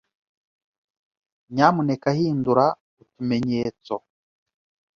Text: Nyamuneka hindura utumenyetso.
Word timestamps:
Nyamuneka 1.53 2.07
hindura 2.17 2.65
utumenyetso. 3.03 3.95